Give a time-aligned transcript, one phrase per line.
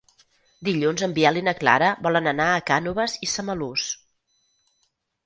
[0.67, 3.85] Dilluns en Biel i na Clara volen anar a Cànoves i Samalús.